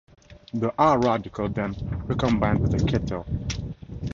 The 0.51 0.73
R 0.79 0.97
radical 0.99 1.47
then 1.47 1.75
recombines 1.75 2.57
with 2.59 2.71
the 2.71 2.79
ketyl. 2.79 3.23